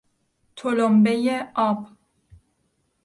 [0.55, 1.87] تلمبهی آب